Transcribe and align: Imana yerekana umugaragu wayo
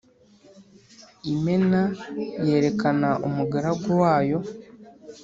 Imana 1.33 1.79
yerekana 2.47 3.09
umugaragu 3.27 3.89
wayo 4.01 4.39